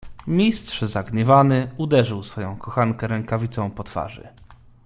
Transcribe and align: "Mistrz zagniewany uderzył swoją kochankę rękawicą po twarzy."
"Mistrz 0.27 0.81
zagniewany 0.81 1.71
uderzył 1.77 2.23
swoją 2.23 2.57
kochankę 2.57 3.07
rękawicą 3.07 3.71
po 3.71 3.83
twarzy." 3.83 4.27